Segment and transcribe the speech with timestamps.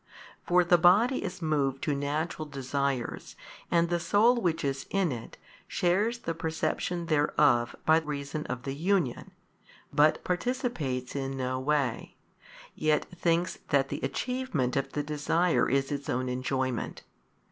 [0.47, 3.35] For the body is moved to natural desires
[3.69, 8.73] and the soul which is in it shares the perception thereof by reason of the
[8.73, 9.29] union,
[9.93, 12.15] but participates in no way,
[12.73, 17.03] yet thinks that the achievement of the desire is its own enjoyment.